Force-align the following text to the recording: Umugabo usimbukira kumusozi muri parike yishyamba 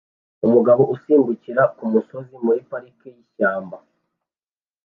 Umugabo 0.45 0.81
usimbukira 0.95 1.61
kumusozi 1.75 2.35
muri 2.45 2.61
parike 2.69 3.07
yishyamba 3.15 3.77